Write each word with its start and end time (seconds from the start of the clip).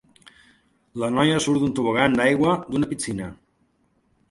La 1.03 1.09
noia 1.17 1.43
surt 1.47 1.61
d'un 1.65 1.77
tobogan 1.81 2.17
d'aigua 2.21 2.57
d'una 2.73 2.91
piscina. 2.95 3.31